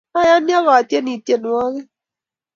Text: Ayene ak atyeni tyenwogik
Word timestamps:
Ayene 0.19 0.53
ak 0.59 0.67
atyeni 0.77 1.13
tyenwogik 1.25 1.89